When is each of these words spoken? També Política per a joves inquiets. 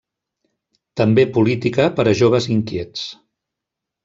També 1.01 1.25
Política 1.35 1.85
per 2.01 2.07
a 2.13 2.15
joves 2.23 2.49
inquiets. 2.57 3.05